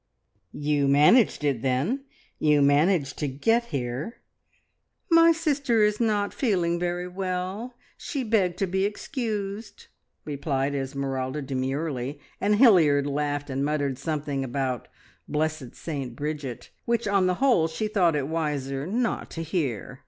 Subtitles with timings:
[0.55, 2.05] "You managed it, then?
[2.39, 4.17] You managed to get here?"
[5.11, 7.75] "My sister is not feeling very well.
[7.97, 9.85] She begged to be excused,"
[10.25, 14.87] replied Esmeralda demurely, and Hilliard laughed and muttered something about
[15.27, 19.99] "blessed Saint Bridget," which on the whole she thought it wiser not to hear.